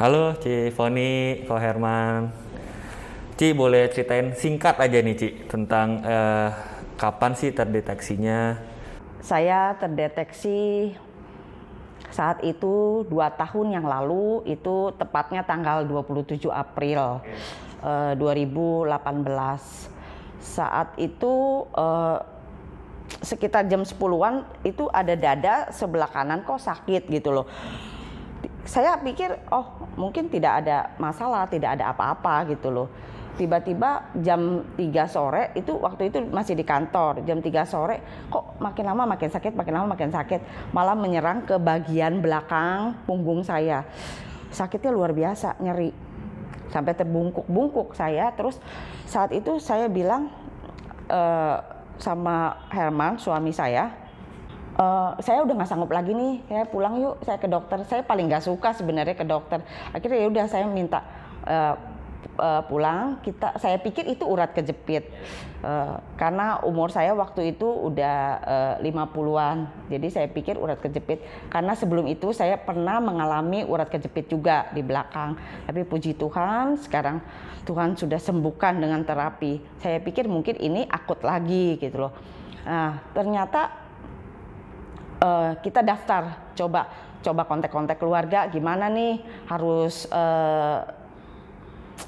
[0.00, 2.32] Halo Ci Foni, Ko Herman.
[3.36, 6.48] Ci boleh ceritain singkat aja nih Ci tentang eh,
[6.96, 8.56] kapan sih terdeteksinya?
[9.20, 10.96] Saya terdeteksi
[12.08, 17.20] saat itu dua tahun yang lalu itu tepatnya tanggal 27 April
[17.84, 18.96] eh, 2018.
[20.40, 22.18] Saat itu eh,
[23.20, 27.44] sekitar jam 10-an itu ada dada sebelah kanan kok sakit gitu loh.
[28.70, 29.66] Saya pikir oh
[29.98, 32.86] mungkin tidak ada masalah, tidak ada apa-apa gitu loh.
[33.34, 37.26] Tiba-tiba jam 3 sore itu waktu itu masih di kantor.
[37.26, 37.98] Jam 3 sore
[38.30, 40.70] kok makin lama makin sakit, makin lama makin sakit.
[40.70, 43.82] Malah menyerang ke bagian belakang punggung saya.
[44.54, 45.90] Sakitnya luar biasa, nyeri.
[46.70, 48.30] Sampai terbungkuk-bungkuk saya.
[48.38, 48.62] Terus
[49.02, 50.30] saat itu saya bilang
[51.10, 51.58] eh,
[51.98, 54.09] sama Herman suami saya
[54.80, 56.40] uh, saya udah nggak sanggup lagi nih.
[56.48, 57.84] Saya pulang yuk saya ke dokter.
[57.86, 59.60] Saya paling nggak suka sebenarnya ke dokter.
[59.92, 61.04] Akhirnya ya udah saya minta
[61.44, 61.76] uh,
[62.40, 63.20] uh, pulang.
[63.20, 65.04] Kita saya pikir itu urat kejepit.
[65.60, 68.16] Uh, karena umur saya waktu itu udah
[68.80, 71.20] uh, 50-an jadi saya pikir urat kejepit.
[71.52, 75.36] Karena sebelum itu saya pernah mengalami urat kejepit juga di belakang.
[75.68, 77.20] Tapi puji Tuhan sekarang
[77.68, 79.60] Tuhan sudah sembuhkan dengan terapi.
[79.84, 82.12] Saya pikir mungkin ini akut lagi gitu loh.
[82.64, 83.79] Nah ternyata
[85.20, 86.52] uh, kita daftar.
[86.56, 86.88] Coba
[87.20, 89.20] coba kontak-kontak keluarga gimana nih?
[89.46, 90.84] Harus uh,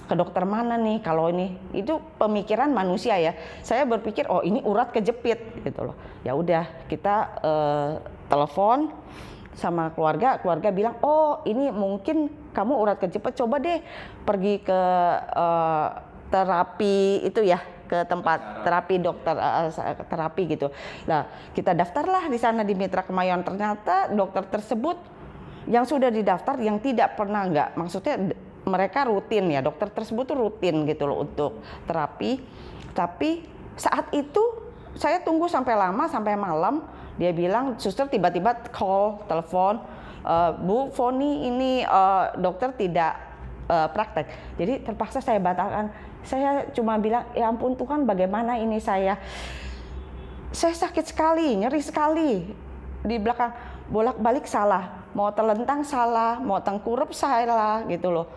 [0.09, 1.05] ke dokter mana nih?
[1.05, 3.37] Kalau ini itu pemikiran manusia ya.
[3.61, 5.97] Saya berpikir oh ini urat kejepit gitu loh.
[6.25, 7.91] Ya udah kita uh,
[8.27, 8.93] telepon
[9.53, 10.41] sama keluarga.
[10.41, 13.37] Keluarga bilang oh ini mungkin kamu urat kejepit.
[13.37, 13.85] Coba deh
[14.25, 14.81] pergi ke
[15.37, 15.89] uh,
[16.33, 17.61] terapi itu ya
[17.93, 19.69] ke tempat terapi dokter uh,
[20.09, 20.73] terapi gitu.
[21.05, 23.45] Nah, kita daftarlah di sana di Mitra Kemayoran.
[23.45, 24.97] Ternyata dokter tersebut
[25.69, 28.33] yang sudah didaftar yang tidak pernah nggak maksudnya
[28.67, 32.41] mereka rutin ya dokter tersebut tuh rutin gitu loh untuk terapi.
[32.97, 33.45] Tapi
[33.77, 34.41] saat itu
[34.97, 36.81] saya tunggu sampai lama sampai malam
[37.21, 39.85] dia bilang suster tiba-tiba call telepon
[40.25, 43.21] uh, Bu Foni ini uh, dokter tidak
[43.69, 44.57] uh, praktek.
[44.57, 45.93] Jadi terpaksa saya batalkan
[46.23, 49.19] saya cuma bilang, ya ampun Tuhan bagaimana ini saya.
[50.55, 52.31] Saya sakit sekali, nyeri sekali.
[53.03, 53.51] Di belakang
[53.91, 55.03] bolak-balik salah.
[55.13, 58.31] Mau telentang salah, mau tengkurup salah gitu loh.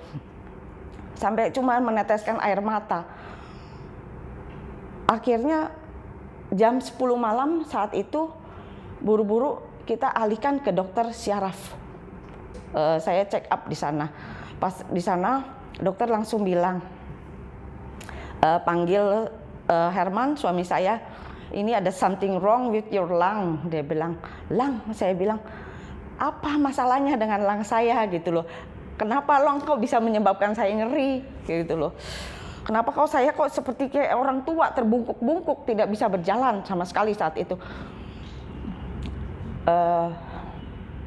[1.16, 3.08] Sampai cuma meneteskan air mata.
[5.06, 5.72] Akhirnya
[6.52, 8.34] jam 10 malam saat itu
[9.00, 11.78] buru-buru kita alihkan ke dokter syaraf.
[12.76, 14.12] Uh, saya check up di sana.
[14.58, 15.46] Pas di sana
[15.80, 16.82] dokter langsung bilang,
[18.44, 19.32] uh, panggil
[19.70, 21.00] uh, Herman suami saya
[21.54, 23.64] ini ada something wrong with your lung.
[23.70, 24.18] Dia bilang
[24.50, 24.82] lung?
[24.92, 25.38] Saya bilang
[26.18, 28.04] apa masalahnya dengan lung saya?
[28.10, 28.46] Gitu loh.
[29.00, 31.92] Kenapa lung kok bisa menyebabkan saya nyeri gitu loh.
[32.66, 37.38] Kenapa kok saya kok seperti kayak orang tua terbungkuk-bungkuk tidak bisa berjalan sama sekali saat
[37.38, 37.54] itu?
[39.70, 40.10] Uh,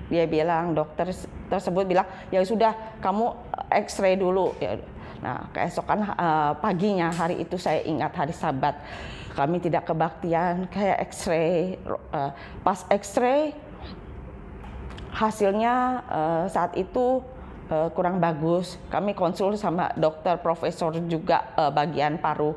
[0.09, 1.11] dia bilang dokter
[1.51, 2.73] tersebut bilang ya sudah
[3.03, 3.35] kamu
[3.75, 4.55] X-ray dulu.
[4.63, 4.79] Ya
[5.19, 8.79] Nah, keesokan uh, paginya hari itu saya ingat hari Sabat.
[9.35, 11.79] Kami tidak kebaktian kayak X-ray.
[12.11, 12.31] Uh,
[12.63, 13.55] pas X-ray
[15.15, 17.23] hasilnya uh, saat itu
[17.71, 18.79] uh, kurang bagus.
[18.91, 22.55] Kami konsul sama dokter profesor juga uh, bagian paru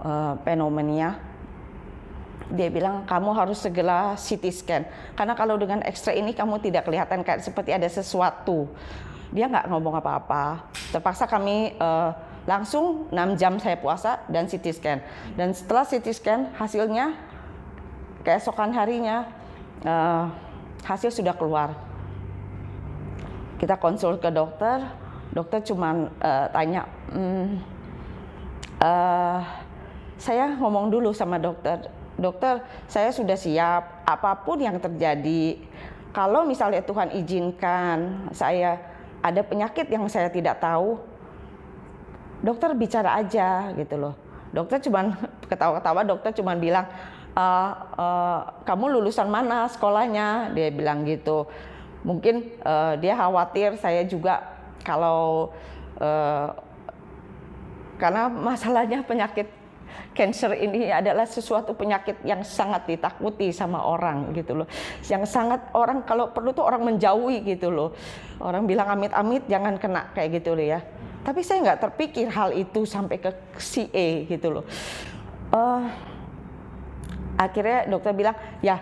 [0.00, 1.20] uh, pneumonia.
[2.46, 4.82] Dia bilang kamu harus segera CT scan
[5.18, 8.70] karena kalau dengan X-ray ini kamu tidak kelihatan kayak seperti ada sesuatu
[9.34, 10.70] dia nggak ngomong apa-apa.
[10.94, 12.14] Terpaksa kami uh,
[12.46, 14.98] langsung 6 jam saya puasa dan CT scan.
[15.34, 17.14] Dan setelah CT scan hasilnya
[18.22, 19.26] keesokan harinya
[19.82, 20.30] uh,
[20.86, 21.74] hasil sudah keluar.
[23.58, 24.84] Kita konsul ke dokter,
[25.34, 27.46] dokter cuma uh, tanya, mm,
[28.84, 29.40] uh,
[30.16, 35.60] saya ngomong dulu sama dokter, dokter saya sudah siap apa pun yang terjadi.
[36.12, 38.95] Kalau misalnya Tuhan izinkan saya
[39.32, 41.00] ada penyakit yang saya tidak tahu,
[42.42, 44.14] dokter bicara aja gitu loh.
[44.54, 45.18] Dokter cuma
[45.50, 46.86] ketawa-ketawa, dokter cuma bilang,
[47.34, 47.44] e,
[47.98, 48.06] e,
[48.62, 50.54] kamu lulusan mana sekolahnya?
[50.54, 51.46] Dia bilang gitu.
[52.06, 54.38] Mungkin uh, dia khawatir saya juga
[54.86, 55.50] kalau
[55.98, 56.54] uh,
[57.98, 59.50] karena masalahnya penyakit
[60.16, 64.68] cancer ini adalah sesuatu penyakit yang sangat ditakuti sama orang gitu loh.
[65.04, 67.92] Yang sangat orang kalau perlu tuh orang menjauhi gitu loh.
[68.40, 70.80] Orang bilang amit-amit jangan kena kayak gitu loh ya.
[71.26, 74.64] Tapi saya nggak terpikir hal itu sampai ke CA gitu loh.
[75.50, 75.84] Uh,
[77.36, 78.78] akhirnya dokter bilang ya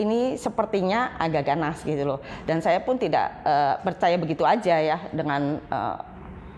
[0.00, 2.18] ini sepertinya agak ganas gitu loh.
[2.48, 6.00] Dan saya pun tidak uh, percaya begitu aja ya dengan uh,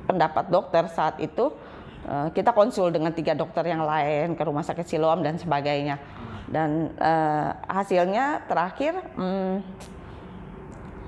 [0.06, 1.50] pendapat dokter saat itu.
[2.02, 6.02] Uh, kita konsul dengan tiga dokter yang lain ke rumah sakit Siloam dan sebagainya.
[6.50, 9.62] Dan uh, hasilnya terakhir, hmm,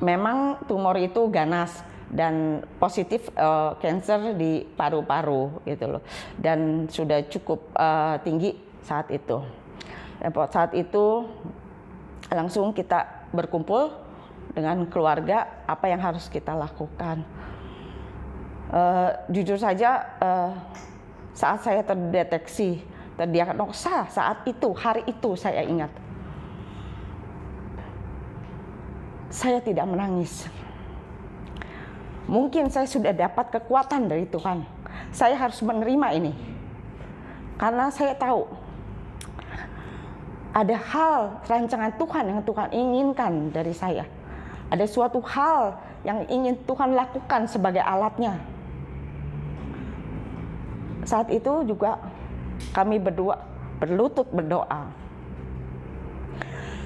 [0.00, 1.82] memang tumor itu ganas
[2.14, 6.02] dan positif uh, cancer di paru-paru gitu loh
[6.38, 8.54] dan sudah cukup uh, tinggi
[8.86, 9.42] saat itu.
[10.54, 11.26] Saat itu
[12.30, 13.92] langsung kita berkumpul
[14.54, 17.26] dengan keluarga apa yang harus kita lakukan.
[18.74, 20.50] Uh, jujur saja uh,
[21.30, 22.82] saat saya terdeteksi
[23.14, 25.94] terdiagnosa saat itu hari itu saya ingat
[29.30, 30.50] saya tidak menangis
[32.24, 34.64] Mungkin saya sudah dapat kekuatan dari Tuhan.
[35.12, 36.32] Saya harus menerima ini.
[37.60, 38.48] Karena saya tahu
[40.54, 44.08] ada hal rancangan Tuhan yang Tuhan inginkan dari saya.
[44.72, 48.40] Ada suatu hal yang ingin Tuhan lakukan sebagai alatnya.
[51.04, 52.00] Saat itu juga
[52.72, 53.40] kami berdua
[53.78, 54.88] berlutut berdoa.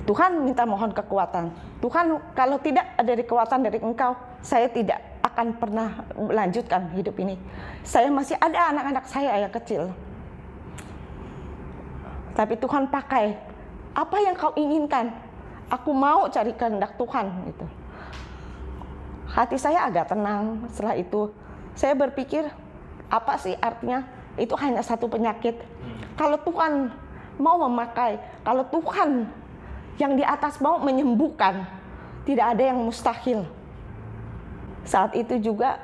[0.09, 1.53] Tuhan minta mohon kekuatan.
[1.85, 7.37] Tuhan kalau tidak ada kekuatan dari engkau, saya tidak akan pernah melanjutkan hidup ini.
[7.85, 9.93] Saya masih ada anak-anak saya yang kecil.
[12.33, 13.37] Tapi Tuhan pakai
[13.93, 15.13] apa yang kau inginkan.
[15.69, 17.67] Aku mau cari kehendak Tuhan gitu.
[19.29, 21.29] Hati saya agak tenang setelah itu.
[21.77, 22.49] Saya berpikir
[23.09, 24.05] apa sih artinya?
[24.39, 25.59] Itu hanya satu penyakit.
[26.15, 26.93] Kalau Tuhan
[27.41, 29.27] mau memakai, kalau Tuhan
[29.99, 31.67] yang di atas mau menyembuhkan,
[32.23, 33.49] tidak ada yang mustahil
[34.89, 35.77] saat itu juga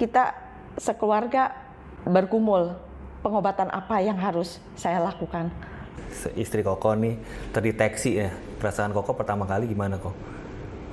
[0.00, 0.32] kita
[0.80, 1.52] sekeluarga
[2.08, 2.72] berkumul
[3.20, 5.52] pengobatan apa yang harus saya lakukan.
[6.32, 7.20] Istri Koko nih
[7.52, 10.16] terdeteksi ya perasaan Koko pertama kali gimana kok?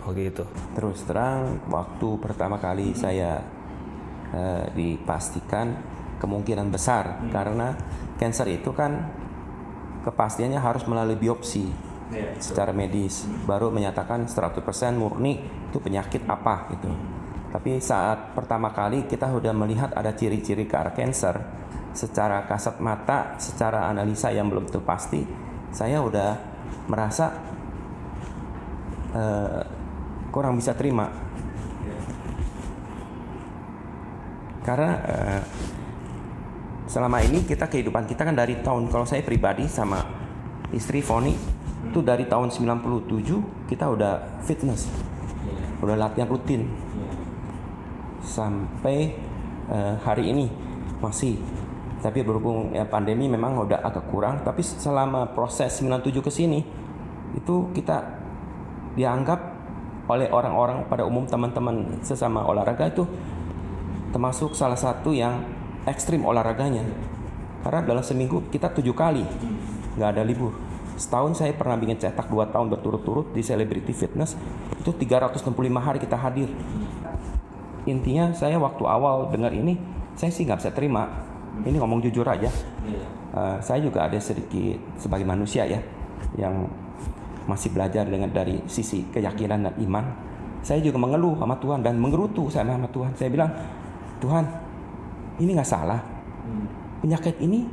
[0.04, 0.44] Oh gitu.
[0.76, 3.40] Terus terang waktu pertama kali saya
[4.36, 5.80] uh, dipastikan
[6.20, 7.32] kemungkinan besar hmm.
[7.32, 7.68] karena
[8.20, 9.08] cancer itu kan
[10.04, 11.66] kepastiannya harus melalui biopsi
[12.12, 14.60] yeah, secara medis baru menyatakan 100%
[15.00, 15.40] murni
[15.72, 16.92] itu penyakit apa gitu.
[17.56, 21.40] Tapi saat pertama kali kita sudah melihat ada ciri-ciri ke arah cancer
[21.96, 25.24] secara kasat mata, secara analisa yang belum tentu pasti,
[25.72, 26.36] saya udah
[26.92, 27.32] merasa
[29.16, 29.64] uh,
[30.30, 31.08] kurang bisa terima.
[34.66, 35.42] Karena uh,
[36.90, 40.02] selama ini kita kehidupan kita kan dari tahun kalau saya pribadi sama
[40.74, 41.34] istri Foni
[41.86, 45.86] itu dari tahun 97 kita udah fitness yeah.
[45.86, 47.14] udah latihan rutin yeah.
[48.26, 49.18] sampai
[49.70, 50.50] uh, hari ini
[51.02, 51.38] masih
[52.06, 56.62] tapi berhubung ya pandemi memang udah agak kurang tapi selama proses 97 ke sini
[57.34, 58.06] itu kita
[58.94, 59.42] dianggap
[60.06, 63.10] oleh orang-orang pada umum teman-teman sesama olahraga itu
[64.16, 65.44] termasuk salah satu yang
[65.84, 66.88] ekstrim olahraganya
[67.68, 69.28] karena dalam seminggu kita tujuh kali
[70.00, 70.56] nggak ada libur
[70.96, 74.40] Setahun saya pernah bikin cetak dua tahun berturut-turut di Celebrity Fitness
[74.80, 76.48] itu 365 hari kita hadir.
[77.84, 79.76] Intinya saya waktu awal dengar ini
[80.16, 81.12] saya sih nggak bisa terima.
[81.68, 82.48] Ini ngomong jujur aja.
[83.36, 85.84] Uh, saya juga ada sedikit sebagai manusia ya
[86.40, 86.64] yang
[87.44, 90.06] masih belajar dengan dari sisi keyakinan dan iman.
[90.64, 93.12] Saya juga mengeluh sama Tuhan dan mengerutu sama, sama Tuhan.
[93.20, 93.52] Saya bilang,
[94.20, 94.46] Tuhan,
[95.40, 96.02] ini nggak salah.
[97.02, 97.70] Penyakit ini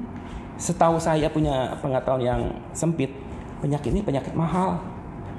[0.61, 2.41] setahu saya punya pengetahuan yang
[2.77, 3.11] sempit,
[3.65, 4.79] penyakit ini penyakit mahal.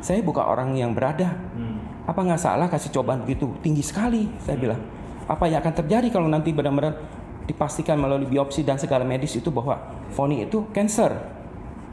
[0.03, 1.31] Saya bukan orang yang berada.
[1.55, 1.79] Hmm.
[2.03, 4.27] Apa nggak salah kasih cobaan begitu tinggi sekali?
[4.43, 4.63] Saya hmm.
[4.63, 4.81] bilang.
[5.23, 6.99] Apa yang akan terjadi kalau nanti benar-benar
[7.47, 9.79] dipastikan melalui biopsi dan segala medis itu bahwa
[10.11, 11.15] Foni itu cancer.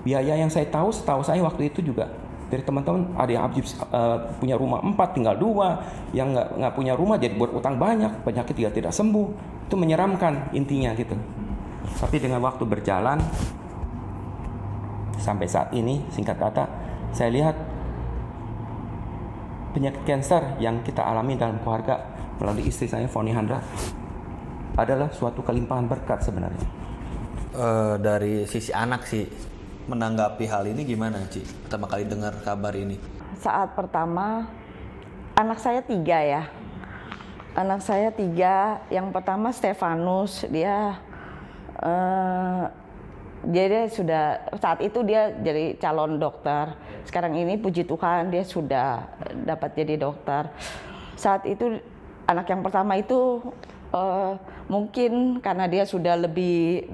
[0.03, 2.11] Biaya yang saya tahu, setahu saya waktu itu juga
[2.51, 5.79] dari teman-teman ada yang abis, uh, punya rumah empat tinggal dua,
[6.11, 9.27] yang nggak nggak punya rumah jadi buat utang banyak, penyakit juga tidak sembuh.
[9.71, 11.15] Itu menyeramkan intinya gitu.
[11.97, 13.23] Tapi dengan waktu berjalan
[15.21, 16.65] sampai saat ini singkat kata
[17.13, 17.57] saya lihat
[19.77, 22.03] penyakit kanker yang kita alami dalam keluarga
[22.41, 23.61] melalui istri saya Foni Handra
[24.75, 26.67] adalah suatu kelimpahan berkat sebenarnya.
[27.51, 29.50] Uh, dari sisi anak sih
[29.91, 31.43] menanggapi hal ini gimana Ci?
[31.67, 32.95] Pertama kali dengar kabar ini.
[33.43, 34.47] Saat pertama
[35.35, 36.43] anak saya tiga ya.
[37.59, 38.79] Anak saya tiga.
[38.87, 41.03] Yang pertama Stefanus dia
[41.83, 42.71] uh,
[43.51, 46.77] dia sudah saat itu dia jadi calon dokter.
[47.09, 49.11] Sekarang ini puji Tuhan dia sudah
[49.43, 50.47] dapat jadi dokter.
[51.19, 51.83] Saat itu
[52.31, 53.43] anak yang pertama itu
[53.91, 54.39] uh,
[54.71, 56.87] mungkin karena dia sudah lebih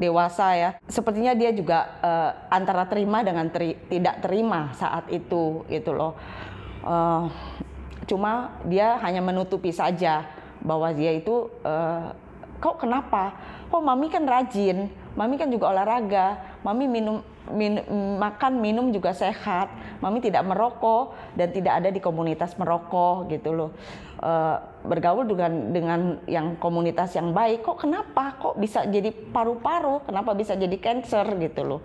[0.00, 0.70] dewasa ya.
[0.88, 6.16] Sepertinya dia juga uh, antara terima dengan teri tidak terima saat itu gitu loh.
[6.80, 7.28] Uh,
[8.08, 10.24] cuma dia hanya menutupi saja
[10.64, 12.16] bahwa dia itu uh,
[12.58, 13.36] kok kenapa?
[13.68, 17.80] Kok mami kan rajin, mami kan juga olahraga, mami minum min,
[18.20, 23.70] makan minum juga sehat, mami tidak merokok dan tidak ada di komunitas merokok gitu loh.
[24.20, 28.36] Uh, bergaul dengan dengan yang komunitas yang baik, kok kenapa?
[28.36, 30.04] Kok bisa jadi paru-paru?
[30.04, 31.80] Kenapa bisa jadi cancer gitu loh?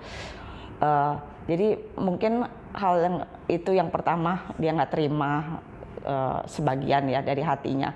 [0.83, 1.15] Uh,
[1.47, 2.43] jadi mungkin
[2.75, 3.15] hal yang
[3.47, 5.61] itu yang pertama dia nggak terima
[6.03, 7.95] uh, sebagian ya dari hatinya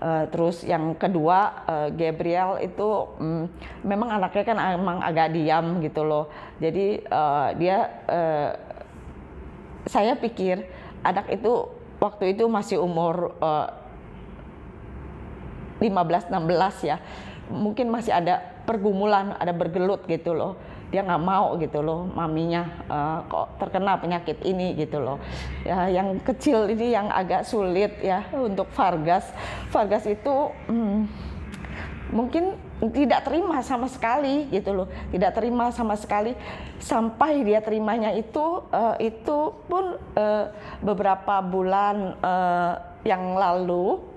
[0.00, 2.88] Uh, terus yang kedua uh, Gabriel itu
[3.20, 3.44] um,
[3.84, 6.32] memang anaknya kan emang agak diam gitu loh.
[6.56, 8.50] Jadi uh, dia uh,
[9.84, 10.64] saya pikir
[11.04, 11.68] anak itu
[12.00, 13.68] waktu itu masih umur uh,
[15.84, 16.96] 15 16 ya.
[17.52, 20.56] Mungkin masih ada pergumulan, ada bergelut gitu loh
[20.90, 25.22] dia nggak mau gitu loh maminya uh, kok terkena penyakit ini gitu loh.
[25.62, 29.30] Ya yang kecil ini yang agak sulit ya untuk Vargas.
[29.70, 31.06] Vargas itu hmm,
[32.10, 32.58] mungkin
[32.90, 36.34] tidak terima sama sekali gitu loh tidak terima sama sekali.
[36.82, 39.38] Sampai dia terimanya itu uh, itu
[39.70, 40.44] pun uh,
[40.82, 42.74] beberapa bulan uh,
[43.06, 44.10] yang lalu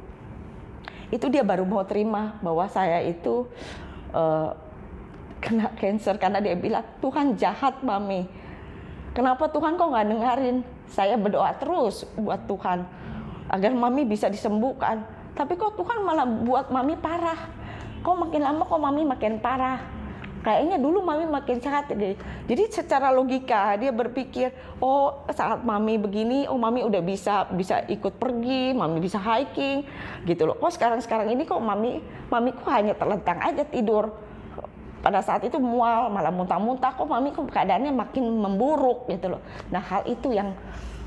[1.13, 3.45] itu dia baru mau terima bahwa saya itu
[4.17, 4.57] uh,
[5.43, 8.23] kena cancer karena dia bilang Tuhan jahat mami.
[9.11, 10.57] Kenapa Tuhan kok nggak dengerin?
[10.87, 12.87] Saya berdoa terus buat Tuhan
[13.51, 15.03] agar mami bisa disembuhkan.
[15.35, 17.51] Tapi kok Tuhan malah buat mami parah?
[18.01, 19.77] Kok makin lama kok mami makin parah?
[20.43, 24.51] Kayaknya dulu mami makin sehat jadi secara logika dia berpikir
[24.83, 29.87] oh saat mami begini oh mami udah bisa bisa ikut pergi mami bisa hiking
[30.27, 30.59] gitu loh.
[30.59, 34.11] Kok sekarang sekarang ini kok mami mami kok hanya terlentang aja tidur
[35.03, 39.83] pada saat itu mual malah muntah-muntah kok mami kok keadaannya makin memburuk gitu loh nah
[39.83, 40.55] hal itu yang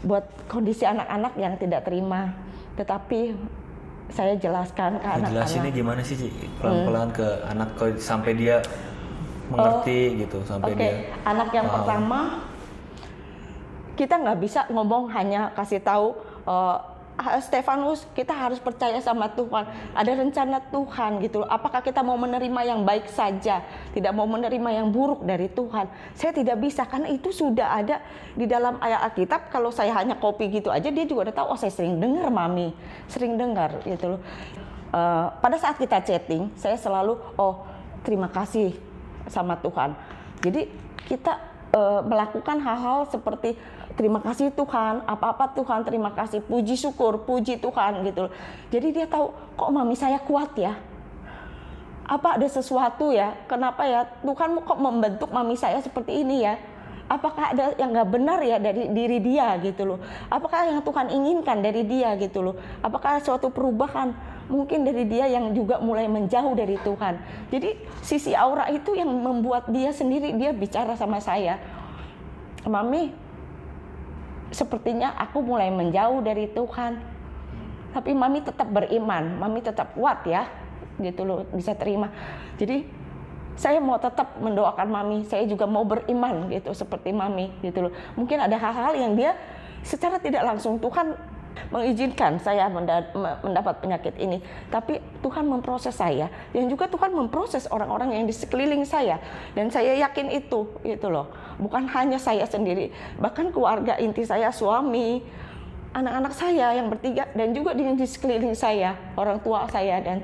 [0.04, 2.36] buat kondisi anak-anak yang tidak terima
[2.76, 3.32] tetapi
[4.12, 6.28] saya jelaskan ke anak-anak jelasinnya gimana sih Ci?
[6.60, 7.16] pelan-pelan hmm.
[7.16, 8.60] ke anak sampai dia
[9.48, 10.78] mengerti oh, gitu sampai okay.
[10.78, 10.92] dia
[11.24, 11.74] anak yang paham.
[11.80, 12.20] pertama
[13.96, 16.12] kita nggak bisa ngomong hanya kasih tahu
[16.44, 16.76] uh,
[17.16, 19.64] Stefanus kita harus percaya sama Tuhan.
[19.96, 23.64] Ada rencana Tuhan gitu apakah kita mau menerima yang baik saja?
[23.96, 25.88] Tidak mau menerima yang buruk dari Tuhan.
[26.12, 28.04] Saya tidak bisa karena itu sudah ada
[28.36, 29.48] di dalam ayat Alkitab.
[29.48, 32.76] Kalau saya hanya kopi gitu aja dia juga udah tahu oh saya sering dengar mami.
[33.08, 34.20] Sering dengar gitu loh.
[34.92, 37.64] Uh, pada saat kita chatting saya selalu oh
[38.04, 38.76] terima kasih
[39.26, 39.96] sama Tuhan.
[40.44, 40.68] Jadi
[41.08, 41.40] kita
[41.72, 43.56] uh, melakukan hal-hal seperti
[43.96, 48.28] terima kasih Tuhan, apa-apa Tuhan, terima kasih, puji syukur, puji Tuhan gitu.
[48.70, 50.76] Jadi dia tahu kok mami saya kuat ya.
[52.06, 53.34] Apa ada sesuatu ya?
[53.50, 56.54] Kenapa ya Tuhan kok membentuk mami saya seperti ini ya?
[57.06, 59.98] Apakah ada yang nggak benar ya dari diri dia gitu loh?
[60.26, 62.54] Apakah yang Tuhan inginkan dari dia gitu loh?
[62.82, 64.10] Apakah suatu perubahan
[64.46, 67.18] mungkin dari dia yang juga mulai menjauh dari Tuhan?
[67.50, 71.62] Jadi sisi aura itu yang membuat dia sendiri dia bicara sama saya,
[72.66, 73.14] mami
[74.50, 76.98] sepertinya aku mulai menjauh dari Tuhan.
[77.96, 80.44] Tapi mami tetap beriman, mami tetap kuat ya,
[81.00, 82.12] gitu loh, bisa terima.
[82.60, 82.84] Jadi
[83.56, 87.92] saya mau tetap mendoakan mami, saya juga mau beriman gitu seperti mami gitu loh.
[88.12, 89.32] Mungkin ada hal-hal yang dia
[89.80, 91.16] secara tidak langsung Tuhan
[91.72, 92.68] mengizinkan saya
[93.42, 94.42] mendapat penyakit ini.
[94.68, 99.18] Tapi Tuhan memproses saya dan juga Tuhan memproses orang-orang yang di sekeliling saya
[99.56, 101.28] dan saya yakin itu itu loh.
[101.56, 105.24] Bukan hanya saya sendiri, bahkan keluarga inti saya, suami,
[105.96, 110.20] anak-anak saya yang bertiga dan juga di, di sekeliling saya, orang tua saya dan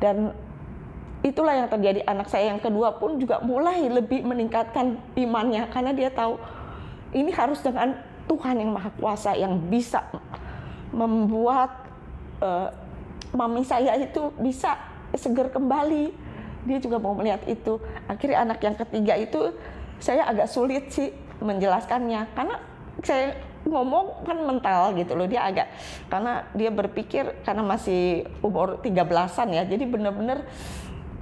[0.00, 0.32] dan
[1.22, 6.10] itulah yang terjadi anak saya yang kedua pun juga mulai lebih meningkatkan imannya karena dia
[6.10, 6.34] tahu
[7.14, 7.94] ini harus dengan
[8.26, 10.02] Tuhan yang maha kuasa yang bisa
[10.92, 11.88] membuat
[12.44, 12.68] uh,
[13.32, 14.76] mami saya itu bisa
[15.16, 16.12] seger kembali.
[16.62, 17.80] Dia juga mau melihat itu.
[18.06, 19.50] Akhirnya anak yang ketiga itu
[19.98, 21.10] saya agak sulit sih
[21.42, 22.56] menjelaskannya karena
[23.02, 25.70] saya ngomong kan mental gitu loh dia agak
[26.10, 30.42] karena dia berpikir karena masih umur 13-an ya jadi benar-benar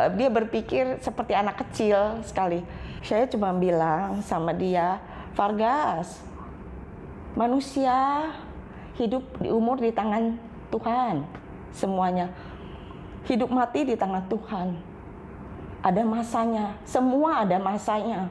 [0.01, 2.65] uh, dia berpikir seperti anak kecil sekali
[3.05, 5.01] saya cuma bilang sama dia
[5.37, 6.21] Vargas
[7.37, 8.33] manusia
[9.01, 10.37] hidup di umur di tangan
[10.69, 11.25] Tuhan.
[11.73, 12.29] Semuanya.
[13.25, 14.77] Hidup mati di tangan Tuhan.
[15.81, 16.77] Ada masanya.
[16.85, 18.29] Semua ada masanya.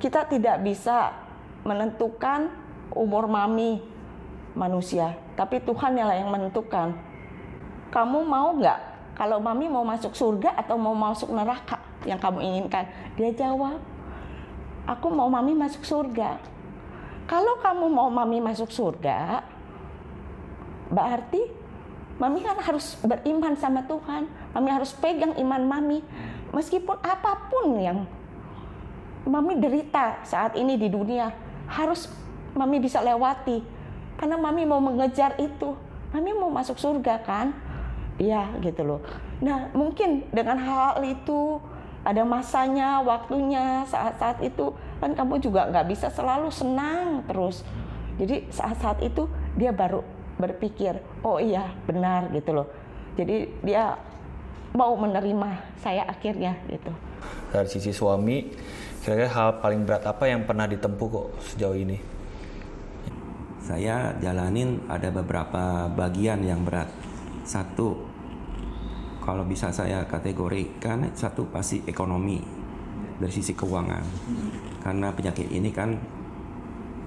[0.00, 1.12] Kita tidak bisa
[1.60, 2.48] menentukan
[2.96, 3.84] umur mami
[4.56, 6.92] manusia tapi Tuhan yang yang menentukan.
[7.88, 8.80] Kamu mau nggak?
[9.16, 12.84] Kalau mami mau masuk surga atau mau masuk neraka yang kamu inginkan?
[13.16, 13.80] Dia jawab,
[14.84, 16.36] aku mau mami masuk surga.
[17.30, 19.46] Kalau kamu mau mami masuk surga,
[20.90, 21.38] berarti
[22.18, 24.26] mami kan harus beriman sama Tuhan.
[24.50, 26.02] Mami harus pegang iman mami.
[26.50, 28.02] Meskipun apa pun yang
[29.22, 31.30] mami derita saat ini di dunia,
[31.70, 32.10] harus
[32.58, 33.62] mami bisa lewati.
[34.18, 35.78] Karena mami mau mengejar itu.
[36.10, 37.54] Mami mau masuk surga kan?
[38.18, 39.00] Iya gitu loh.
[39.38, 41.62] Nah mungkin dengan hal itu
[42.02, 47.64] ada masanya, waktunya, saat-saat itu kan kamu juga nggak bisa selalu senang terus.
[48.20, 49.24] Jadi saat-saat itu
[49.56, 50.04] dia baru
[50.36, 52.68] berpikir, oh iya benar gitu loh.
[53.16, 53.96] Jadi dia
[54.76, 56.92] mau menerima saya akhirnya gitu.
[57.50, 58.52] Dari sisi suami,
[59.00, 61.98] kira-kira hal paling berat apa yang pernah ditempuh kok sejauh ini?
[63.64, 66.92] Saya jalanin ada beberapa bagian yang berat.
[67.44, 68.04] Satu,
[69.24, 72.59] kalau bisa saya kategorikan, satu pasti ekonomi
[73.20, 74.02] dari sisi keuangan.
[74.80, 75.92] Karena penyakit ini kan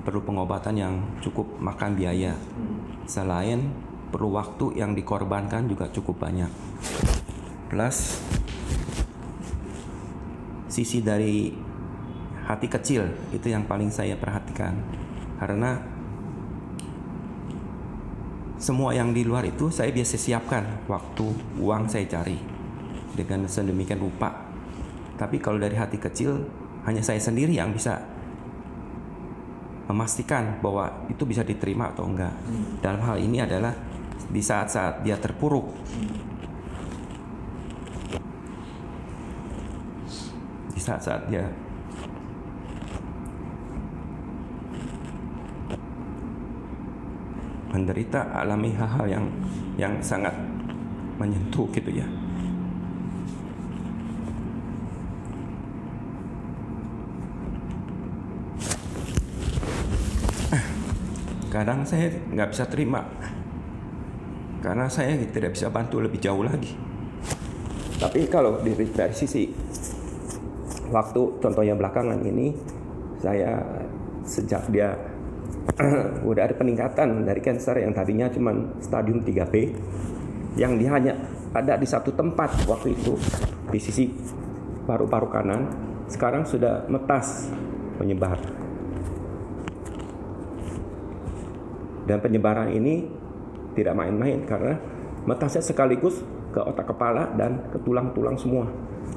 [0.06, 0.94] perlu pengobatan yang
[1.26, 2.38] cukup makan biaya.
[3.10, 3.74] Selain
[4.14, 6.52] perlu waktu yang dikorbankan juga cukup banyak.
[7.74, 8.22] Plus
[10.70, 11.50] sisi dari
[12.46, 14.78] hati kecil itu yang paling saya perhatikan.
[15.42, 15.82] Karena
[18.62, 21.26] semua yang di luar itu saya biasa siapkan waktu
[21.60, 22.38] uang saya cari
[23.18, 24.43] dengan sedemikian rupa.
[25.14, 26.42] Tapi kalau dari hati kecil
[26.84, 28.02] hanya saya sendiri yang bisa
[29.88, 32.34] memastikan bahwa itu bisa diterima atau enggak.
[32.80, 33.76] Dalam hal ini adalah
[34.32, 35.70] di saat-saat dia terpuruk.
[40.74, 41.46] Di saat-saat dia
[47.74, 49.26] menderita alami hal-hal yang
[49.82, 50.34] yang sangat
[51.18, 52.06] menyentuh gitu ya.
[61.54, 63.06] Kadang saya nggak bisa terima
[64.66, 66.74] karena saya tidak bisa bantu lebih jauh lagi.
[68.02, 69.46] Tapi kalau dari, dari sisi
[70.90, 72.58] waktu contohnya belakangan ini
[73.22, 73.62] saya
[74.26, 74.98] sejak dia
[76.30, 79.54] udah ada peningkatan dari cancer yang tadinya cuma stadium 3B
[80.58, 81.14] yang dia hanya
[81.54, 83.14] ada di satu tempat waktu itu
[83.72, 84.10] di sisi
[84.84, 85.62] paru-paru kanan
[86.12, 87.48] sekarang sudah metas
[87.98, 88.63] menyebar
[92.04, 93.08] dan penyebaran ini
[93.74, 94.78] tidak main-main karena
[95.26, 96.22] metasnya sekaligus
[96.54, 98.70] ke otak kepala dan ke tulang-tulang semua.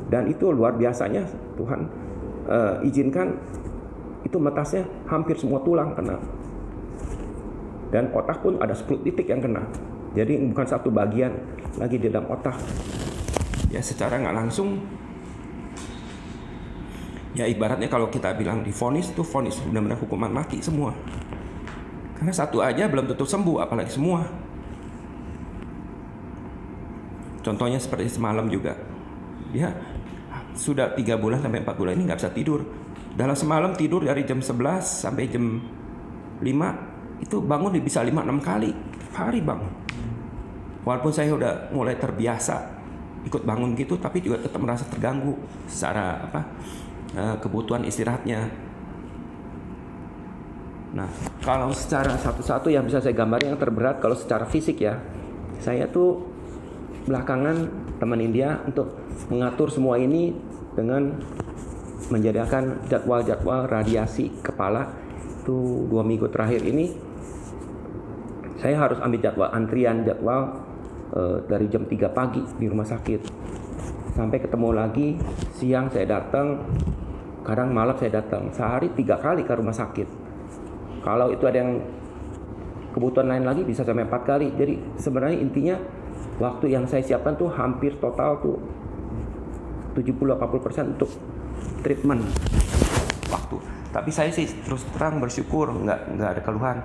[0.09, 1.27] Dan itu luar biasanya
[1.59, 1.81] Tuhan
[2.49, 3.37] uh, izinkan
[4.25, 6.17] itu metasnya hampir semua tulang kena.
[7.91, 9.63] Dan otak pun ada 10 titik yang kena.
[10.17, 11.37] Jadi bukan satu bagian
[11.77, 12.57] lagi di dalam otak.
[13.69, 14.81] Ya secara nggak langsung
[17.37, 20.97] ya ibaratnya kalau kita bilang difonis itu fonis benar-benar hukuman mati semua
[22.27, 24.27] karena satu aja belum tentu sembuh, apalagi semua.
[27.39, 28.75] Contohnya seperti semalam juga,
[29.55, 29.71] dia
[30.59, 32.67] sudah tiga bulan sampai empat bulan ini nggak bisa tidur.
[33.15, 35.63] Dalam semalam tidur dari jam 11 sampai jam
[36.43, 38.75] 5 itu bangun bisa 5-6 kali
[39.15, 39.71] hari bangun.
[40.83, 42.75] Walaupun saya udah mulai terbiasa
[43.23, 45.39] ikut bangun gitu, tapi juga tetap merasa terganggu
[45.71, 46.41] secara apa
[47.15, 48.66] eh, kebutuhan istirahatnya
[50.97, 51.13] Nah,
[51.45, 54.97] kalau secara satu-satu yang bisa saya gambarkan yang terberat kalau secara fisik ya,
[55.61, 56.25] saya tuh
[57.05, 57.69] belakangan
[58.01, 58.97] teman India untuk
[59.29, 60.33] mengatur semua ini
[60.73, 61.21] dengan
[62.09, 64.89] menjadikan jadwal-jadwal radiasi kepala.
[65.45, 66.91] Itu dua minggu terakhir ini
[68.57, 70.65] saya harus ambil jadwal antrian jadwal
[71.13, 73.21] e, dari jam 3 pagi di rumah sakit.
[74.17, 75.13] Sampai ketemu lagi
[75.61, 76.65] siang saya datang
[77.45, 78.49] kadang malam saya datang.
[78.51, 80.26] Sehari tiga kali ke rumah sakit
[81.07, 81.79] kalau itu ada yang
[82.91, 84.51] kebutuhan lain lagi bisa sampai empat kali.
[84.59, 85.79] Jadi sebenarnya intinya
[86.43, 88.59] waktu yang saya siapkan tuh hampir total tuh
[89.95, 91.11] 70-80% untuk
[91.87, 92.27] treatment
[93.31, 93.57] waktu.
[93.95, 96.79] Tapi saya sih terus terang bersyukur nggak nggak ada keluhan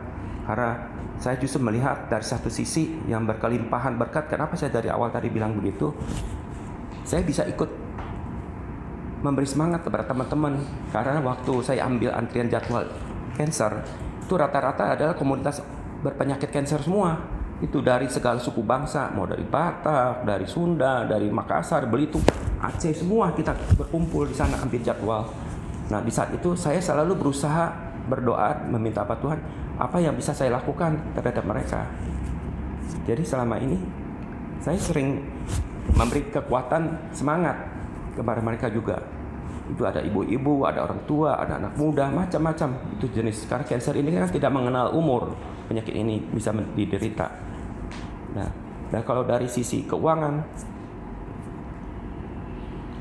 [0.46, 0.70] karena
[1.18, 4.30] saya justru melihat dari satu sisi yang berkelimpahan berkat.
[4.30, 5.90] Kenapa saya dari awal tadi bilang begitu?
[7.02, 7.74] Saya bisa ikut
[9.26, 10.62] memberi semangat kepada teman-teman
[10.94, 12.86] karena waktu saya ambil antrian jadwal
[13.38, 13.82] cancer
[14.32, 15.60] itu rata-rata adalah komunitas
[16.00, 17.20] berpenyakit kanker semua
[17.60, 22.24] itu dari segala suku bangsa mau dari Batak, dari Sunda, dari Makassar, Belitung,
[22.64, 25.28] Aceh semua kita berkumpul di sana ambil jadwal.
[25.92, 27.76] Nah di saat itu saya selalu berusaha
[28.08, 29.40] berdoa meminta apa Tuhan
[29.76, 31.84] apa yang bisa saya lakukan terhadap mereka.
[33.04, 33.76] Jadi selama ini
[34.64, 35.20] saya sering
[35.92, 37.68] memberi kekuatan semangat
[38.16, 39.04] kepada mereka juga
[39.72, 43.48] itu ada ibu-ibu, ada orang tua, ada anak muda, macam-macam itu jenis.
[43.48, 45.32] Karena cancer ini kan tidak mengenal umur
[45.72, 47.32] penyakit ini bisa diderita.
[48.36, 48.50] Nah,
[48.92, 50.44] dan kalau dari sisi keuangan,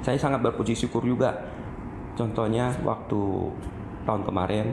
[0.07, 1.35] saya sangat berpuji syukur juga.
[2.15, 3.21] Contohnya waktu
[4.07, 4.67] tahun kemarin,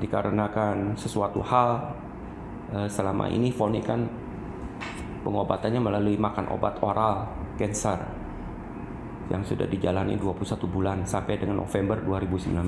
[0.00, 1.94] dikarenakan sesuatu hal
[2.74, 4.02] eh, selama ini Foni kan
[5.22, 8.21] pengobatannya melalui makan obat oral cancer
[9.30, 12.58] yang sudah dijalani 21 bulan sampai dengan November 2019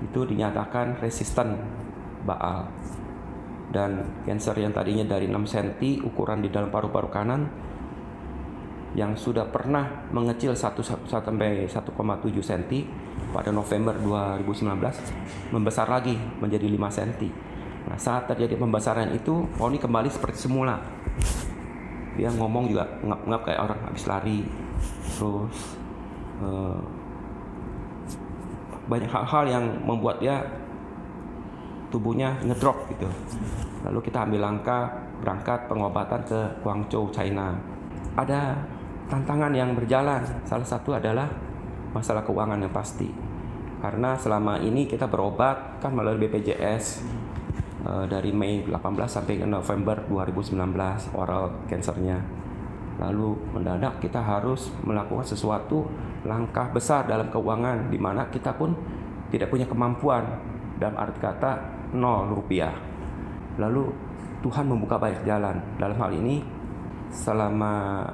[0.00, 1.60] itu dinyatakan resisten
[2.24, 2.68] baal
[3.70, 7.46] dan cancer yang tadinya dari 6 cm ukuran di dalam paru-paru kanan
[8.98, 10.74] yang sudah pernah mengecil 1
[11.06, 11.94] sampai 1,7
[12.42, 12.62] cm
[13.30, 17.30] pada November 2019 membesar lagi menjadi 5 cm.
[17.86, 20.82] Nah, saat terjadi pembesaran itu, Poni kembali seperti semula.
[22.18, 24.38] Dia ngomong juga ngap-ngap kayak orang habis lari.
[25.20, 25.76] Terus
[26.40, 26.80] uh,
[28.88, 30.40] banyak hal-hal yang membuat dia
[31.92, 33.06] tubuhnya ngedrop gitu.
[33.84, 34.88] Lalu kita ambil langkah
[35.20, 37.52] berangkat pengobatan ke Guangzhou, China.
[38.16, 38.56] Ada
[39.12, 40.24] tantangan yang berjalan.
[40.48, 41.28] Salah satu adalah
[41.92, 43.10] masalah keuangan yang pasti.
[43.80, 47.04] Karena selama ini kita berobat kan melalui BPJS
[47.84, 48.76] uh, dari Mei 18
[49.08, 50.56] sampai November 2019
[51.16, 52.20] oral cancernya.
[53.00, 55.88] Lalu mendadak kita harus melakukan sesuatu
[56.28, 58.76] langkah besar dalam keuangan di mana kita pun
[59.32, 60.28] tidak punya kemampuan
[60.76, 61.52] dalam arti kata
[61.96, 62.76] nol rupiah.
[63.56, 63.88] Lalu
[64.44, 65.56] Tuhan membuka banyak jalan.
[65.80, 66.44] Dalam hal ini
[67.08, 68.04] selama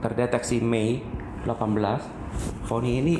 [0.00, 1.04] terdeteksi Mei
[1.44, 3.16] 18 Foni ini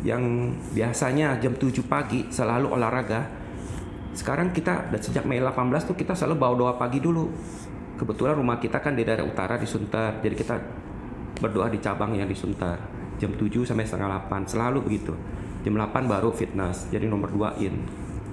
[0.00, 3.28] yang biasanya jam 7 pagi selalu olahraga
[4.16, 7.30] sekarang kita dan sejak Mei 18 tuh kita selalu bawa doa pagi dulu
[8.00, 10.24] kebetulan rumah kita kan di daerah utara di Sunter.
[10.24, 10.56] Jadi kita
[11.36, 12.80] berdoa di cabang yang di Sunter.
[13.20, 15.12] Jam 7 sampai setengah 8 selalu begitu.
[15.60, 16.88] Jam 8 baru fitness.
[16.88, 17.84] Jadi nomor 2 in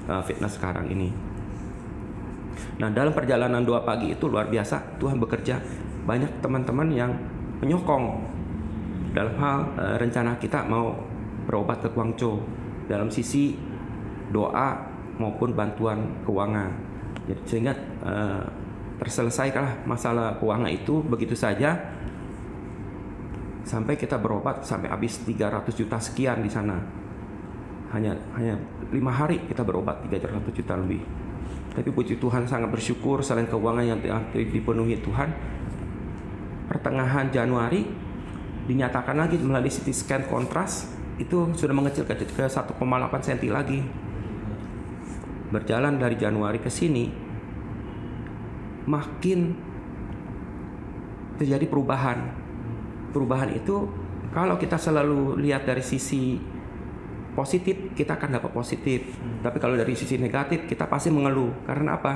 [0.08, 1.12] uh, fitness sekarang ini.
[2.80, 5.60] Nah dalam perjalanan doa pagi itu luar biasa Tuhan bekerja.
[6.08, 7.12] Banyak teman-teman yang
[7.60, 8.24] menyokong
[9.12, 10.96] dalam hal uh, rencana kita mau
[11.44, 12.40] berobat ke Guangzhou.
[12.88, 13.52] Dalam sisi
[14.32, 14.80] doa
[15.20, 16.72] maupun bantuan keuangan.
[17.28, 17.76] Jadi sehingga
[18.08, 18.57] uh,
[18.98, 21.94] terselesaikanlah masalah keuangan itu begitu saja
[23.68, 26.80] sampai kita berobat sampai habis 300 juta sekian di sana.
[27.92, 28.56] Hanya hanya
[28.92, 31.04] lima hari kita berobat 300 juta lebih.
[31.76, 34.00] Tapi puji Tuhan sangat bersyukur selain keuangan yang
[34.34, 35.30] dipenuhi Tuhan,
[36.74, 37.86] pertengahan Januari
[38.66, 40.90] dinyatakan lagi melalui CT scan kontras
[41.22, 42.50] itu sudah mengecil ke 1,8
[42.82, 43.80] cm lagi.
[45.54, 47.27] Berjalan dari Januari ke sini
[48.88, 49.54] makin
[51.38, 52.34] terjadi perubahan.
[53.14, 53.86] Perubahan itu
[54.32, 56.40] kalau kita selalu lihat dari sisi
[57.38, 59.14] positif kita akan dapat positif.
[59.46, 61.68] Tapi kalau dari sisi negatif kita pasti mengeluh.
[61.68, 62.14] Karena apa?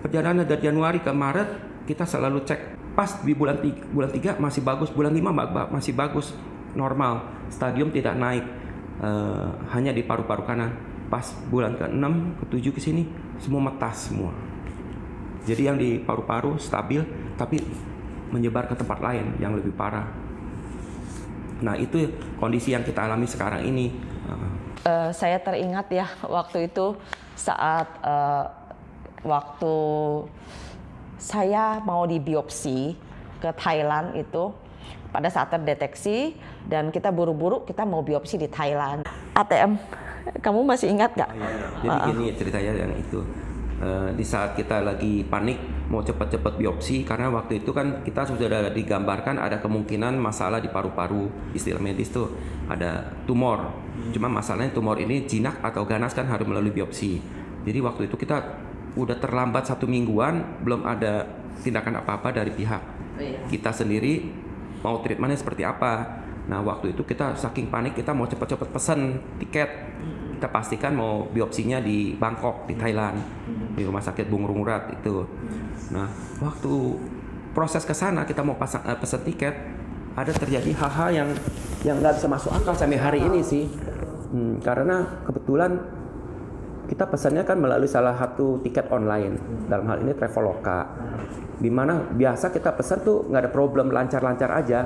[0.00, 1.48] Perjalanan dari Januari ke Maret
[1.84, 2.60] kita selalu cek
[2.96, 6.32] pas di bulan tiga, bulan 3 masih bagus, bulan 5 masih bagus,
[6.72, 8.44] normal, stadium tidak naik,
[9.04, 10.72] uh, hanya di paru-paru kanan.
[11.06, 12.02] Pas bulan ke-6,
[12.42, 13.04] ke-7 ke sini
[13.38, 14.32] semua metas semua.
[15.46, 17.06] Jadi yang di paru-paru stabil
[17.38, 17.62] tapi
[18.34, 20.10] menyebar ke tempat lain yang lebih parah.
[21.62, 23.94] Nah, itu kondisi yang kita alami sekarang ini.
[24.82, 26.98] Uh, saya teringat ya waktu itu
[27.38, 28.46] saat uh,
[29.22, 29.74] waktu
[31.18, 32.94] saya mau di biopsi
[33.42, 34.50] ke Thailand itu
[35.10, 39.06] pada saat terdeteksi dan kita buru-buru kita mau biopsi di Thailand.
[39.34, 39.78] ATM,
[40.42, 41.30] kamu masih ingat nggak?
[41.82, 43.20] Jadi uh, gini ceritanya yang itu.
[43.76, 45.60] Uh, di saat kita lagi panik
[45.92, 51.28] mau cepat-cepat biopsi karena waktu itu kan kita sudah digambarkan ada kemungkinan masalah di paru-paru
[51.52, 52.32] istilah medis tuh
[52.72, 53.68] ada tumor.
[54.16, 57.20] Cuma masalahnya tumor ini jinak atau ganas kan harus melalui biopsi.
[57.68, 58.64] Jadi waktu itu kita
[58.96, 61.28] udah terlambat satu mingguan belum ada
[61.60, 63.40] tindakan apa-apa dari pihak oh, iya.
[63.48, 64.24] kita sendiri
[64.80, 69.70] mau treatmentnya seperti apa nah waktu itu kita saking panik kita mau cepat-cepat pesan tiket.
[70.36, 73.16] Kita pastikan mau biopsinya di Bangkok di Thailand
[73.72, 75.24] di rumah sakit Bung Rungrat itu.
[75.90, 76.06] Nah
[76.44, 76.72] waktu
[77.56, 79.56] proses ke sana kita mau pasang uh, pesan tiket
[80.12, 81.28] ada terjadi hal-hal yang
[81.88, 83.64] yang nggak bisa masuk akal sampai hari ini sih.
[84.28, 85.80] Hmm, karena kebetulan
[86.86, 89.40] kita pesannya kan melalui salah satu tiket online.
[89.72, 90.84] Dalam hal ini Traveloka.
[91.56, 94.84] Di mana biasa kita pesan tuh nggak ada problem lancar-lancar aja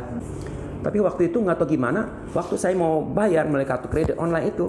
[0.81, 4.69] tapi waktu itu nggak tahu gimana waktu saya mau bayar melalui kartu kredit online itu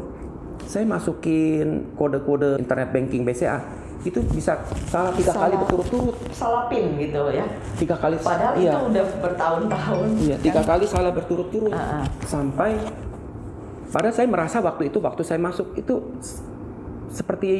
[0.67, 3.59] saya masukin kode-kode internet banking BCA
[4.01, 4.57] itu bisa
[4.89, 5.45] salah tiga Salah.
[5.45, 7.45] kali berturut-turut salah pin gitu ya.
[7.77, 10.07] tiga kali Padahal iya itu udah bertahun-tahun.
[10.17, 10.69] iya tiga kan?
[10.73, 12.01] kali salah berturut-turut ah.
[12.25, 12.81] sampai
[13.93, 16.01] padahal saya merasa waktu itu waktu saya masuk itu
[17.13, 17.51] seperti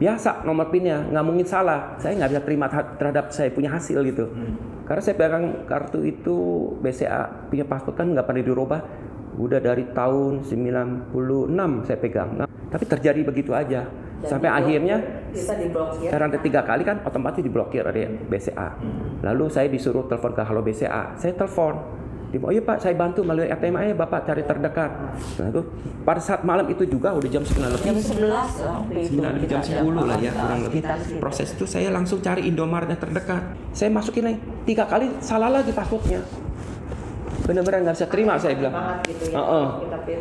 [0.00, 4.00] biasa nomor pinnya nggak mungkin salah saya nggak bisa terima terha- terhadap saya punya hasil
[4.02, 4.32] gitu
[4.88, 6.36] karena saya pegang kartu itu
[6.80, 8.80] BCA punya paspor kan nggak pernah dirubah
[9.36, 11.12] udah dari tahun 96
[11.84, 13.84] saya pegang Nah, tapi terjadi begitu aja
[14.22, 14.96] sampai akhirnya
[15.58, 16.12] diblokir.
[16.12, 18.76] rantai tiga kali kan otomatis diblokir oleh BCA.
[19.22, 21.16] Lalu saya disuruh telepon ke Halo BCA.
[21.16, 21.72] Saya telepon.
[22.30, 24.90] Dia bilang, oh iya Pak, saya bantu melalui ATM aja Bapak cari terdekat.
[25.42, 25.62] Nah itu
[26.06, 27.86] pada saat malam itu juga udah jam 9 lebih.
[27.90, 28.46] Jam 11 lah
[28.78, 29.18] waktu itu.
[29.18, 30.80] 9 jam kita 10 lah ya kurang lebih.
[31.18, 33.42] Proses itu saya langsung cari Indomaret yang terdekat.
[33.74, 36.22] Saya masukin lagi tiga kali salah lagi passwordnya.
[37.50, 39.02] Benar-benar nggak bisa terima saya bilang.
[39.02, 39.42] gitu ya.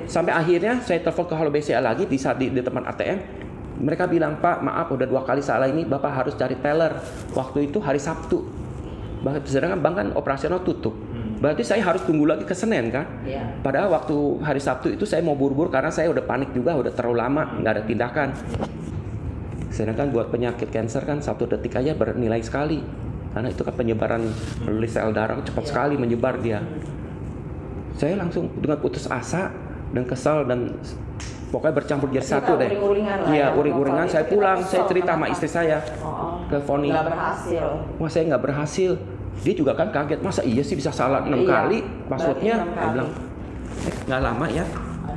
[0.10, 3.18] Sampai akhirnya saya telepon ke Halo BCA lagi di saat di, di ATM.
[3.86, 6.98] Mereka bilang Pak maaf udah dua kali salah ini Bapak harus cari teller.
[7.38, 8.50] Waktu itu hari Sabtu.
[9.46, 11.09] Sedangkan bank kan operasional tutup.
[11.40, 13.08] Berarti saya harus tunggu lagi ke Senin kan?
[13.24, 13.64] Iya.
[13.64, 17.16] Padahal waktu hari Sabtu itu saya mau buru-buru karena saya udah panik juga, udah terlalu
[17.16, 18.30] lama nggak ada tindakan.
[19.72, 22.84] Sedangkan buat penyakit cancer kan satu detik aja bernilai sekali.
[23.32, 24.26] Karena itu kan penyebaran
[24.68, 26.60] melalui sel darah cepat sekali menyebar dia.
[27.96, 29.54] Saya langsung dengan putus asa
[29.96, 30.76] dan kesal dan
[31.54, 32.68] pokoknya bercampur jadi satu deh.
[33.32, 33.48] Iya, ya.
[33.56, 34.12] uring-uringan.
[34.12, 36.90] Saya pulang, saya cerita sama istri saya Oh, ke Foni.
[36.92, 37.66] nggak berhasil.
[37.96, 38.92] Wah saya nggak berhasil.
[39.40, 42.56] Dia juga kan kaget masa iya sih bisa salah enam Iya, kali passwordnya.
[42.68, 42.92] kali.
[42.92, 43.10] bilang
[43.80, 44.66] eh, nggak lama ya.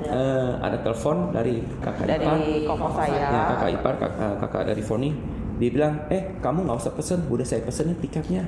[0.03, 2.39] Eh, ada telepon dari kakak Dari ipar.
[2.69, 3.23] koko saya.
[3.25, 5.11] Ya, kakak ipar, kakak, kakak dari Foni.
[5.57, 8.43] Dia bilang, eh kamu nggak usah pesen, udah saya pesenin tiketnya.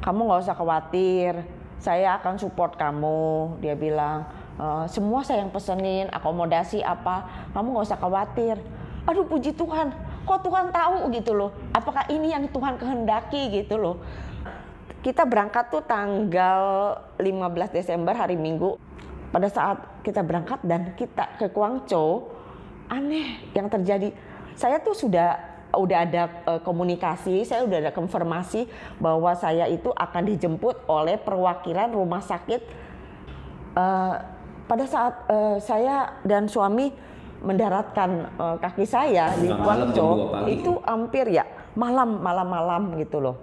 [0.00, 1.38] Kamu nggak usah khawatir,
[1.78, 3.58] saya akan support kamu.
[3.58, 8.56] Dia bilang, "Eh, semua saya yang pesenin, akomodasi apa, kamu nggak usah khawatir.
[9.06, 11.54] Aduh puji Tuhan, kok Tuhan tahu gitu loh.
[11.70, 14.02] Apakah ini yang Tuhan kehendaki gitu loh.
[14.98, 18.74] Kita berangkat tuh tanggal 15 Desember hari Minggu.
[19.30, 22.32] Pada saat kita berangkat dan kita ke Guangzhou,
[22.90, 24.10] aneh yang terjadi.
[24.58, 25.38] Saya tuh sudah
[25.70, 28.66] udah ada eh, komunikasi, saya udah ada konfirmasi
[28.98, 32.60] bahwa saya itu akan dijemput oleh perwakilan rumah sakit.
[33.76, 34.14] Eh,
[34.66, 36.90] pada saat eh, saya dan suami
[37.38, 41.46] mendaratkan eh, kaki saya di Guangzhou, itu hampir ya
[41.78, 43.36] malam malam-malam gitu loh.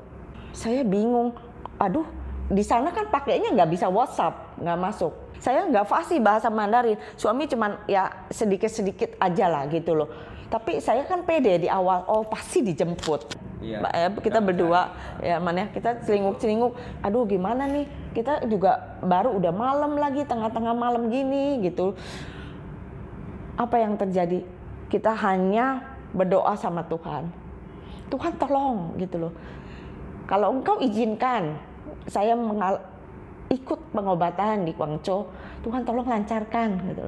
[0.55, 1.35] Saya bingung,
[1.75, 2.07] aduh
[2.45, 5.13] di sana kan pakainya nggak bisa WhatsApp, nggak masuk.
[5.41, 10.09] Saya nggak fasih bahasa Mandarin, suami cuman ya sedikit-sedikit aja lah gitu loh.
[10.45, 13.33] Tapi saya kan pede di awal, oh pasti dijemput.
[13.65, 13.81] Iya.
[13.81, 14.93] Eh, kita berdua
[15.25, 17.89] ya mana kita celinguk-celinguk, aduh gimana nih?
[18.13, 21.97] Kita juga baru udah malam lagi, tengah-tengah malam gini gitu.
[23.57, 24.45] Apa yang terjadi?
[24.85, 25.81] Kita hanya
[26.13, 27.25] berdoa sama Tuhan.
[28.13, 29.33] Tuhan tolong gitu loh.
[30.25, 31.57] Kalau engkau izinkan
[32.09, 32.81] saya mengal
[33.49, 35.29] ikut pengobatan di Guangzhou,
[35.61, 37.05] Tuhan tolong lancarkan gitu.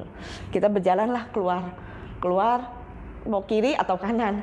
[0.54, 1.74] Kita berjalanlah keluar,
[2.22, 2.58] keluar
[3.26, 4.42] mau kiri atau kanan.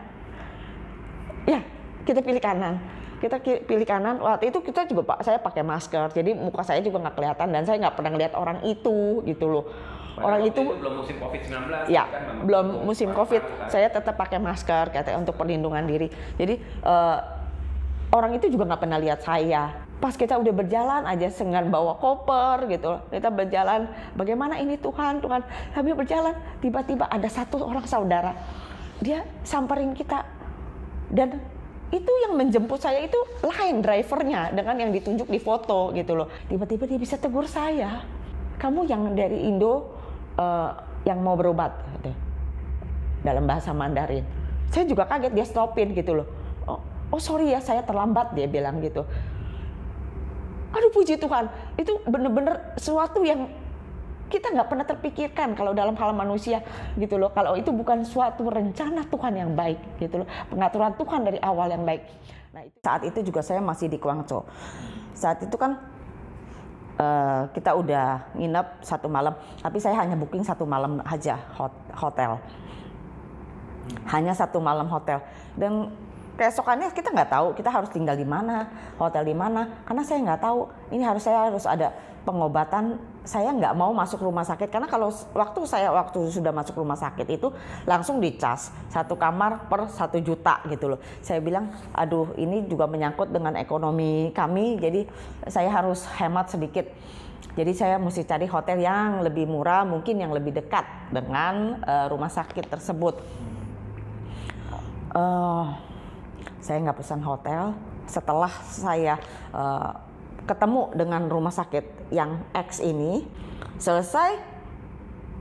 [1.47, 1.63] Ya,
[2.03, 2.83] kita pilih kanan.
[3.23, 4.19] Kita ki- pilih kanan.
[4.19, 7.63] Waktu itu kita juga pak, saya pakai masker, jadi muka saya juga nggak kelihatan dan
[7.63, 9.65] saya nggak pernah lihat orang itu gitu loh.
[10.15, 11.91] Orang itu belum musim COVID-19.
[11.91, 12.07] ya
[12.47, 16.07] belum musim covid saya tetap pakai masker katanya untuk perlindungan diri
[16.39, 17.17] jadi eh,
[18.13, 19.73] orang itu juga nggak pernah lihat saya.
[19.97, 22.99] Pas kita udah berjalan aja dengan bawa koper gitu.
[23.09, 25.23] Kita berjalan bagaimana ini Tuhan?
[25.23, 25.41] Tuhan
[25.71, 26.35] sambil berjalan.
[26.59, 28.35] Tiba-tiba ada satu orang saudara.
[28.99, 30.27] Dia samperin kita.
[31.09, 31.39] Dan
[31.93, 36.27] itu yang menjemput saya itu lain drivernya dengan yang ditunjuk di foto gitu loh.
[36.51, 38.03] Tiba-tiba dia bisa tegur saya.
[38.59, 39.95] Kamu yang dari Indo
[40.35, 40.71] eh,
[41.07, 42.11] yang mau berobat gitu.
[43.25, 44.21] dalam bahasa Mandarin.
[44.69, 46.27] Saya juga kaget dia stopin gitu loh
[47.11, 49.05] oh, sorry ya saya terlambat dia bilang gitu.
[50.75, 51.47] Aduh puji Tuhan.
[51.79, 53.47] Itu bener-bener sesuatu yang
[54.25, 56.59] kita nggak pernah terpikirkan kalau dalam hal manusia
[56.97, 57.31] gitu loh.
[57.31, 60.27] Kalau itu bukan suatu rencana Tuhan yang baik gitu loh.
[60.49, 62.03] Pengaturan Tuhan dari awal yang baik.
[62.51, 64.43] Nah itu saat itu juga saya masih di Guangzhou.
[65.15, 65.79] Saat itu kan
[66.99, 72.41] eh, kita udah nginep satu malam tapi saya hanya booking satu malam aja hot- hotel.
[74.09, 75.21] Hanya satu malam hotel.
[75.53, 75.93] Dan
[76.35, 78.67] keesokannya kita nggak tahu kita harus tinggal di mana
[78.99, 80.59] hotel di mana karena saya nggak tahu.
[80.91, 81.95] Ini harus saya harus ada
[82.27, 82.99] pengobatan.
[83.25, 87.25] Saya nggak mau masuk rumah sakit karena kalau waktu saya waktu sudah masuk rumah sakit
[87.25, 87.49] itu
[87.89, 88.69] langsung dicas.
[88.93, 90.99] Satu kamar per satu juta gitu loh.
[91.25, 95.09] Saya bilang aduh ini juga menyangkut dengan ekonomi kami jadi
[95.49, 96.85] saya harus hemat sedikit.
[97.55, 102.29] Jadi saya mesti cari hotel yang lebih murah mungkin yang lebih dekat dengan eh, rumah
[102.29, 103.15] sakit tersebut.
[105.15, 105.65] Eh,
[106.65, 107.77] saya nggak pesan hotel.
[108.09, 109.21] Setelah saya
[109.53, 109.93] uh,
[110.49, 113.21] ketemu dengan rumah sakit yang X ini,
[113.77, 114.57] selesai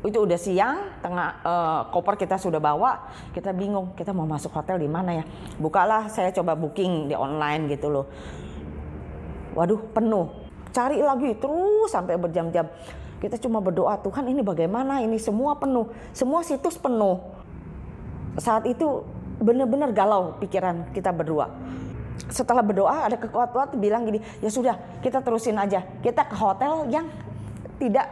[0.04, 4.76] itu udah siang, tengah uh, koper kita sudah bawa, kita bingung, kita mau masuk hotel
[4.76, 5.24] di mana ya?
[5.56, 8.06] Bukalah, saya coba booking di online gitu loh.
[9.56, 10.28] Waduh, penuh.
[10.76, 12.68] Cari lagi terus sampai berjam-jam.
[13.16, 15.00] Kita cuma berdoa, Tuhan ini bagaimana?
[15.00, 17.24] Ini semua penuh, semua situs penuh.
[18.36, 19.08] Saat itu
[19.44, 21.52] benar-benar galau pikiran kita berdua.
[22.32, 25.84] Setelah berdoa ada kekuatan bilang gini, ya sudah kita terusin aja.
[26.00, 27.06] Kita ke hotel yang
[27.76, 28.08] tidak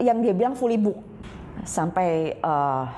[0.00, 0.98] yang dia bilang fully book
[1.62, 2.88] sampai uh,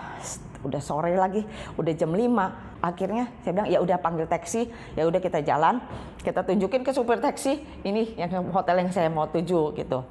[0.63, 1.43] udah sore lagi,
[1.75, 2.85] udah jam 5.
[2.85, 5.83] Akhirnya saya bilang ya udah panggil taksi, ya udah kita jalan,
[6.23, 10.05] kita tunjukin ke supir taksi ini yang hotel yang saya mau tuju gitu.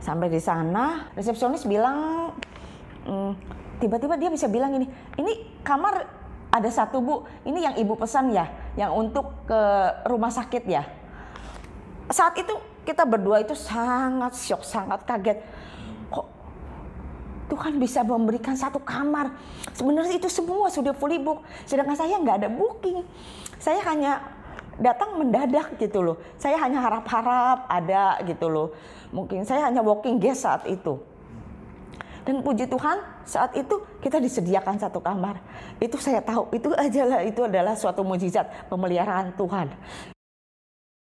[0.00, 2.32] Sampai di sana resepsionis bilang
[3.04, 5.32] hmm, tiba-tiba dia bisa bilang ini, ini
[5.64, 6.06] kamar
[6.50, 9.60] ada satu bu, ini yang ibu pesan ya, yang untuk ke
[10.06, 10.84] rumah sakit ya.
[12.10, 12.52] Saat itu
[12.84, 15.38] kita berdua itu sangat syok, sangat kaget.
[16.10, 16.26] Kok
[17.54, 19.30] Tuhan bisa memberikan satu kamar?
[19.72, 23.06] Sebenarnya itu semua sudah fully book, sedangkan saya nggak ada booking.
[23.62, 24.20] Saya hanya
[24.80, 26.16] datang mendadak gitu loh.
[26.34, 28.74] Saya hanya harap-harap ada gitu loh.
[29.14, 30.98] Mungkin saya hanya walking guest saat itu.
[32.30, 35.42] Dan puji Tuhan saat itu kita disediakan satu kamar.
[35.82, 39.66] Itu saya tahu itu adalah itu adalah suatu mujizat pemeliharaan Tuhan.